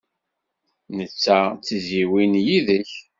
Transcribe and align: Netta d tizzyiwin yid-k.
Netta 0.97 1.37
d 1.53 1.59
tizzyiwin 1.65 2.33
yid-k. 2.45 2.91